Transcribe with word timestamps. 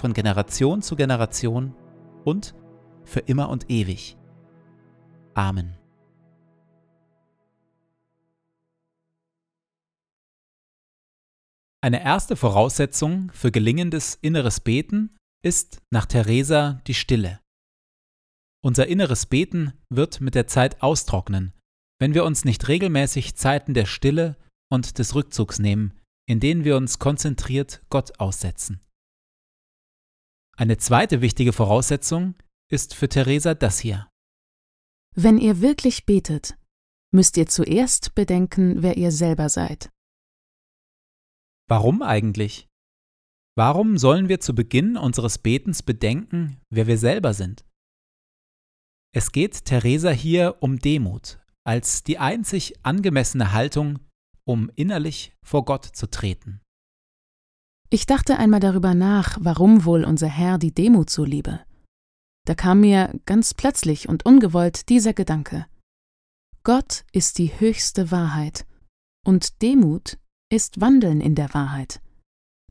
von 0.00 0.14
Generation 0.14 0.82
zu 0.82 0.96
Generation 0.96 1.74
und 2.24 2.54
für 3.04 3.20
immer 3.20 3.48
und 3.50 3.70
ewig. 3.70 4.16
Amen. 5.34 5.76
Eine 11.82 12.02
erste 12.02 12.36
Voraussetzung 12.36 13.30
für 13.32 13.50
gelingendes 13.50 14.18
inneres 14.20 14.60
Beten 14.60 15.16
ist 15.42 15.80
nach 15.90 16.06
Theresa 16.06 16.80
die 16.86 16.94
Stille. 16.94 17.40
Unser 18.62 18.86
inneres 18.86 19.24
Beten 19.24 19.72
wird 19.88 20.20
mit 20.20 20.34
der 20.34 20.46
Zeit 20.46 20.82
austrocknen, 20.82 21.54
wenn 21.98 22.12
wir 22.12 22.24
uns 22.24 22.44
nicht 22.44 22.68
regelmäßig 22.68 23.34
Zeiten 23.36 23.72
der 23.72 23.86
Stille 23.86 24.36
und 24.70 24.98
des 24.98 25.14
Rückzugs 25.14 25.58
nehmen, 25.58 25.94
in 26.26 26.40
denen 26.40 26.64
wir 26.64 26.76
uns 26.76 26.98
konzentriert 26.98 27.82
Gott 27.88 28.20
aussetzen. 28.20 28.80
Eine 30.60 30.76
zweite 30.76 31.22
wichtige 31.22 31.54
Voraussetzung 31.54 32.34
ist 32.70 32.92
für 32.92 33.08
Theresa 33.08 33.54
das 33.54 33.78
hier. 33.78 34.10
Wenn 35.16 35.38
ihr 35.38 35.62
wirklich 35.62 36.04
betet, 36.04 36.54
müsst 37.14 37.38
ihr 37.38 37.46
zuerst 37.46 38.14
bedenken, 38.14 38.82
wer 38.82 38.98
ihr 38.98 39.10
selber 39.10 39.48
seid. 39.48 39.88
Warum 41.66 42.02
eigentlich? 42.02 42.68
Warum 43.56 43.96
sollen 43.96 44.28
wir 44.28 44.40
zu 44.40 44.54
Beginn 44.54 44.98
unseres 44.98 45.38
Betens 45.38 45.82
bedenken, 45.82 46.60
wer 46.68 46.86
wir 46.86 46.98
selber 46.98 47.32
sind? 47.32 47.64
Es 49.14 49.32
geht 49.32 49.64
Theresa 49.64 50.10
hier 50.10 50.58
um 50.60 50.78
Demut 50.78 51.40
als 51.66 52.04
die 52.04 52.18
einzig 52.18 52.84
angemessene 52.84 53.52
Haltung, 53.54 53.98
um 54.44 54.70
innerlich 54.76 55.34
vor 55.42 55.64
Gott 55.64 55.86
zu 55.86 56.06
treten. 56.10 56.60
Ich 57.92 58.06
dachte 58.06 58.38
einmal 58.38 58.60
darüber 58.60 58.94
nach, 58.94 59.36
warum 59.40 59.84
wohl 59.84 60.04
unser 60.04 60.28
Herr 60.28 60.58
die 60.58 60.72
Demut 60.72 61.10
so 61.10 61.24
liebe. 61.24 61.60
Da 62.46 62.54
kam 62.54 62.80
mir 62.80 63.18
ganz 63.26 63.52
plötzlich 63.52 64.08
und 64.08 64.24
ungewollt 64.24 64.88
dieser 64.88 65.12
Gedanke. 65.12 65.66
Gott 66.62 67.04
ist 67.12 67.38
die 67.38 67.58
höchste 67.58 68.12
Wahrheit 68.12 68.64
und 69.26 69.60
Demut 69.60 70.18
ist 70.52 70.80
Wandeln 70.80 71.20
in 71.20 71.34
der 71.34 71.52
Wahrheit. 71.52 72.00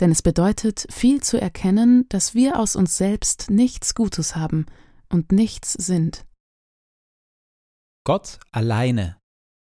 Denn 0.00 0.10
es 0.10 0.22
bedeutet, 0.22 0.86
viel 0.90 1.22
zu 1.22 1.40
erkennen, 1.40 2.08
dass 2.08 2.34
wir 2.34 2.58
aus 2.58 2.74
uns 2.74 2.96
selbst 2.96 3.50
nichts 3.50 3.94
Gutes 3.94 4.34
haben 4.34 4.66
und 5.08 5.30
nichts 5.30 5.74
sind. 5.74 6.26
Gott 8.04 8.40
alleine 8.50 9.16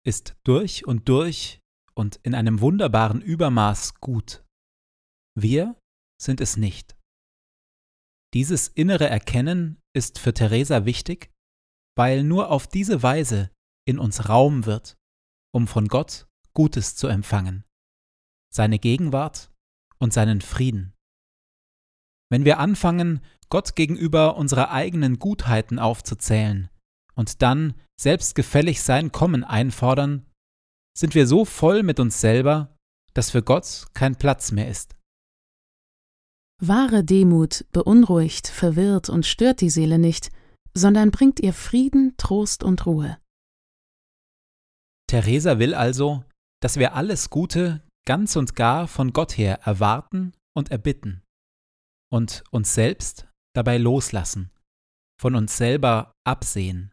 ist 0.04 0.36
durch 0.44 0.88
und 0.88 1.08
durch 1.08 1.60
und 1.94 2.20
in 2.24 2.34
einem 2.34 2.62
wunderbaren 2.62 3.22
Übermaß 3.22 3.96
gut. 4.02 4.45
Wir 5.38 5.80
sind 6.22 6.40
es 6.40 6.56
nicht. 6.56 6.98
Dieses 8.34 8.68
innere 8.70 9.10
Erkennen 9.10 9.82
ist 9.94 10.20
für 10.20 10.34
Theresa 10.34 10.86
wichtig, 10.86 11.32
weil 11.98 12.24
nur 12.24 12.52
auf 12.52 12.68
diese 12.68 13.04
Weise 13.04 13.52
in 13.88 14.00
uns 14.00 14.30
Raum 14.30 14.66
wird, 14.66 14.98
um 15.54 15.68
von 15.68 15.88
Gott 15.88 16.28
Gutes 16.54 16.96
zu 16.96 17.08
empfangen, 17.08 17.66
seine 18.54 18.80
Gegenwart 18.80 19.52
und 20.00 20.14
seinen 20.14 20.42
Frieden. 20.42 20.94
Wenn 22.32 22.46
wir 22.46 22.60
anfangen, 22.60 23.22
Gott 23.50 23.76
gegenüber 23.76 24.38
unsere 24.38 24.72
eigenen 24.72 25.20
Gutheiten 25.20 25.80
aufzuzählen 25.80 26.70
und 27.14 27.42
dann 27.42 27.76
selbstgefällig 28.00 28.82
sein 28.82 29.12
Kommen 29.12 29.44
einfordern, 29.44 30.26
sind 30.98 31.14
wir 31.14 31.28
so 31.28 31.46
voll 31.46 31.84
mit 31.84 32.00
uns 32.00 32.20
selber, 32.20 32.76
dass 33.14 33.32
für 33.32 33.44
Gott 33.44 33.88
kein 33.94 34.16
Platz 34.16 34.52
mehr 34.52 34.68
ist. 34.68 34.95
Wahre 36.68 37.04
Demut 37.04 37.66
beunruhigt, 37.72 38.48
verwirrt 38.48 39.10
und 39.10 39.26
stört 39.26 39.62
die 39.62 39.70
Seele 39.70 40.00
nicht, 40.00 40.32
sondern 40.74 41.12
bringt 41.12 41.40
ihr 41.40 41.54
Frieden, 41.54 42.16
Trost 42.18 42.64
und 42.64 42.86
Ruhe. 42.86 43.18
Theresa 45.08 45.60
will 45.60 45.74
also, 45.74 46.24
dass 46.62 46.78
wir 46.78 46.96
alles 46.96 47.30
Gute 47.30 47.82
ganz 48.08 48.36
und 48.36 48.56
gar 48.56 48.88
von 48.88 49.14
Gott 49.14 49.38
her 49.38 49.62
erwarten 49.64 50.34
und 50.56 50.72
erbitten 50.72 51.24
und 52.12 52.44
uns 52.52 52.74
selbst 52.74 53.28
dabei 53.54 53.78
loslassen, 53.78 54.52
von 55.20 55.36
uns 55.36 55.58
selber 55.58 56.14
absehen. 56.26 56.92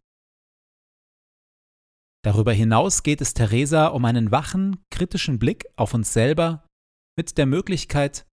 Darüber 2.24 2.52
hinaus 2.52 3.02
geht 3.02 3.20
es 3.20 3.34
Theresa 3.34 3.88
um 3.88 4.04
einen 4.04 4.30
wachen, 4.30 4.82
kritischen 4.90 5.38
Blick 5.38 5.66
auf 5.76 5.92
uns 5.92 6.12
selber 6.12 6.64
mit 7.16 7.36
der 7.36 7.46
Möglichkeit, 7.46 8.26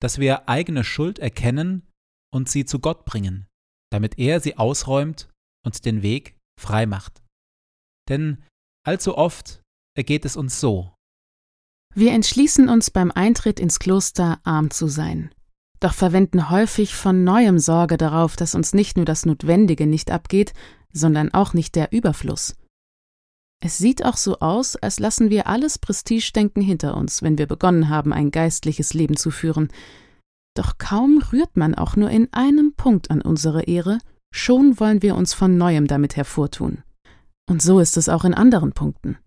dass 0.00 0.18
wir 0.18 0.48
eigene 0.48 0.84
Schuld 0.84 1.18
erkennen 1.18 1.86
und 2.32 2.48
sie 2.48 2.64
zu 2.64 2.78
Gott 2.78 3.04
bringen, 3.04 3.46
damit 3.90 4.18
er 4.18 4.40
sie 4.40 4.56
ausräumt 4.56 5.28
und 5.64 5.84
den 5.84 6.02
Weg 6.02 6.36
frei 6.58 6.86
macht. 6.86 7.22
Denn 8.08 8.42
allzu 8.86 9.16
oft 9.16 9.62
ergeht 9.96 10.24
es 10.24 10.36
uns 10.36 10.60
so. 10.60 10.94
Wir 11.94 12.12
entschließen 12.12 12.68
uns 12.68 12.90
beim 12.90 13.10
Eintritt 13.10 13.58
ins 13.58 13.78
Kloster 13.78 14.40
arm 14.44 14.70
zu 14.70 14.86
sein, 14.86 15.34
doch 15.80 15.92
verwenden 15.92 16.50
häufig 16.50 16.94
von 16.94 17.24
neuem 17.24 17.58
Sorge 17.58 17.96
darauf, 17.96 18.36
dass 18.36 18.54
uns 18.54 18.72
nicht 18.72 18.96
nur 18.96 19.06
das 19.06 19.26
Notwendige 19.26 19.86
nicht 19.86 20.10
abgeht, 20.10 20.52
sondern 20.92 21.32
auch 21.34 21.52
nicht 21.52 21.74
der 21.74 21.92
Überfluss. 21.92 22.56
Es 23.62 23.76
sieht 23.76 24.04
auch 24.04 24.16
so 24.16 24.38
aus, 24.38 24.76
als 24.76 24.98
lassen 24.98 25.28
wir 25.28 25.46
alles 25.46 25.78
Prestigedenken 25.78 26.62
hinter 26.62 26.96
uns, 26.96 27.22
wenn 27.22 27.36
wir 27.36 27.46
begonnen 27.46 27.90
haben, 27.90 28.12
ein 28.12 28.30
geistliches 28.30 28.94
Leben 28.94 29.16
zu 29.16 29.30
führen. 29.30 29.68
Doch 30.56 30.78
kaum 30.78 31.22
rührt 31.32 31.56
man 31.56 31.74
auch 31.74 31.94
nur 31.94 32.10
in 32.10 32.32
einem 32.32 32.74
Punkt 32.74 33.10
an 33.10 33.20
unsere 33.20 33.64
Ehre, 33.64 33.98
schon 34.34 34.80
wollen 34.80 35.02
wir 35.02 35.14
uns 35.14 35.34
von 35.34 35.58
neuem 35.58 35.86
damit 35.86 36.16
hervortun. 36.16 36.82
Und 37.48 37.60
so 37.60 37.80
ist 37.80 37.96
es 37.96 38.08
auch 38.08 38.24
in 38.24 38.32
anderen 38.32 38.72
Punkten. 38.72 39.18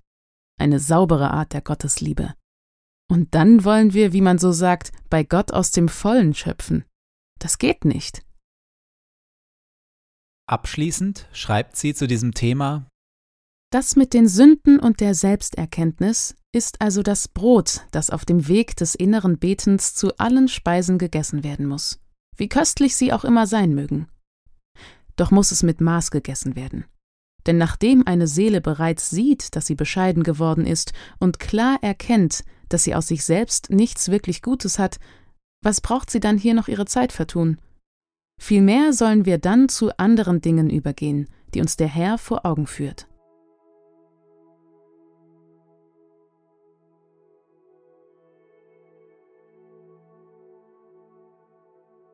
Eine 0.59 0.79
saubere 0.79 1.31
Art 1.31 1.53
der 1.53 1.61
Gottesliebe. 1.61 2.33
Und 3.11 3.35
dann 3.35 3.63
wollen 3.63 3.93
wir, 3.93 4.13
wie 4.13 4.21
man 4.21 4.39
so 4.39 4.51
sagt, 4.51 4.91
bei 5.09 5.23
Gott 5.23 5.51
aus 5.51 5.71
dem 5.71 5.89
Vollen 5.89 6.33
schöpfen. 6.33 6.85
Das 7.39 7.59
geht 7.59 7.85
nicht. 7.85 8.23
Abschließend 10.47 11.27
schreibt 11.33 11.75
sie 11.75 11.93
zu 11.93 12.07
diesem 12.07 12.33
Thema 12.33 12.87
das 13.73 13.95
mit 13.95 14.13
den 14.13 14.27
Sünden 14.27 14.79
und 14.79 14.99
der 14.99 15.15
Selbsterkenntnis 15.15 16.35
ist 16.51 16.79
also 16.79 17.01
das 17.01 17.27
Brot, 17.27 17.81
das 17.91 18.11
auf 18.11 18.23
dem 18.23 18.47
Weg 18.47 18.75
des 18.75 18.93
inneren 18.93 19.39
Betens 19.39 19.95
zu 19.95 20.15
allen 20.17 20.47
Speisen 20.47 20.99
gegessen 20.99 21.43
werden 21.43 21.65
muss, 21.65 21.99
wie 22.37 22.49
köstlich 22.49 22.95
sie 22.95 23.11
auch 23.11 23.23
immer 23.23 23.47
sein 23.47 23.73
mögen. 23.73 24.07
Doch 25.15 25.31
muss 25.31 25.51
es 25.51 25.63
mit 25.63 25.81
Maß 25.81 26.11
gegessen 26.11 26.55
werden. 26.55 26.85
Denn 27.47 27.57
nachdem 27.57 28.05
eine 28.05 28.27
Seele 28.27 28.61
bereits 28.61 29.09
sieht, 29.09 29.55
dass 29.55 29.65
sie 29.65 29.75
bescheiden 29.75 30.23
geworden 30.23 30.67
ist 30.67 30.93
und 31.19 31.39
klar 31.39 31.79
erkennt, 31.81 32.43
dass 32.69 32.83
sie 32.83 32.93
aus 32.93 33.07
sich 33.07 33.25
selbst 33.25 33.71
nichts 33.71 34.09
wirklich 34.09 34.43
Gutes 34.43 34.77
hat, 34.77 34.99
was 35.63 35.81
braucht 35.81 36.11
sie 36.11 36.19
dann 36.19 36.37
hier 36.37 36.53
noch 36.53 36.67
ihre 36.67 36.85
Zeit 36.85 37.11
vertun? 37.11 37.57
Vielmehr 38.39 38.93
sollen 38.93 39.25
wir 39.25 39.39
dann 39.39 39.67
zu 39.67 39.97
anderen 39.97 40.41
Dingen 40.41 40.69
übergehen, 40.69 41.27
die 41.53 41.61
uns 41.61 41.75
der 41.75 41.87
Herr 41.87 42.17
vor 42.17 42.45
Augen 42.45 42.67
führt. 42.67 43.07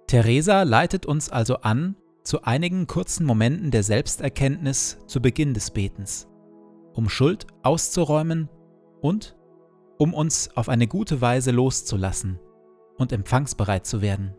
Theresa 0.10 0.64
leitet 0.64 1.06
uns 1.06 1.30
also 1.30 1.58
an 1.58 1.96
zu 2.24 2.42
einigen 2.42 2.88
kurzen 2.88 3.28
Momenten 3.28 3.70
der 3.70 3.84
Selbsterkenntnis 3.84 4.98
zu 5.06 5.22
Beginn 5.22 5.54
des 5.54 5.70
Betens, 5.70 6.28
um 6.96 7.10
Schuld 7.10 7.46
auszuräumen 7.62 8.50
und 9.02 9.38
um 10.00 10.16
uns 10.16 10.50
auf 10.58 10.68
eine 10.68 10.88
gute 10.88 11.22
Weise 11.22 11.52
loszulassen 11.52 12.40
und 12.98 13.12
empfangsbereit 13.12 13.86
zu 13.86 14.02
werden. 14.02 14.34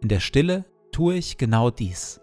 In 0.00 0.08
der 0.08 0.20
Stille 0.20 0.64
tue 0.90 1.16
ich 1.16 1.36
genau 1.36 1.68
dies. 1.68 2.22